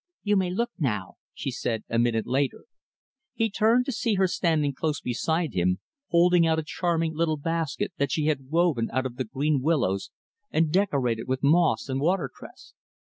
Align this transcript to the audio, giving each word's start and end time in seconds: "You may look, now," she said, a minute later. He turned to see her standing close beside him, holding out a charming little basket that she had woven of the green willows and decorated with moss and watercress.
"You 0.23 0.35
may 0.35 0.49
look, 0.49 0.71
now," 0.79 1.17
she 1.31 1.51
said, 1.51 1.83
a 1.87 1.99
minute 1.99 2.25
later. 2.25 2.65
He 3.35 3.51
turned 3.51 3.85
to 3.85 3.91
see 3.91 4.15
her 4.15 4.25
standing 4.27 4.73
close 4.73 4.99
beside 4.99 5.53
him, 5.53 5.77
holding 6.09 6.47
out 6.47 6.57
a 6.57 6.63
charming 6.63 7.15
little 7.15 7.37
basket 7.37 7.93
that 7.97 8.11
she 8.11 8.25
had 8.25 8.49
woven 8.49 8.89
of 8.89 9.17
the 9.17 9.25
green 9.25 9.61
willows 9.61 10.09
and 10.49 10.71
decorated 10.73 11.27
with 11.27 11.43
moss 11.43 11.87
and 11.87 12.01
watercress. 12.01 12.73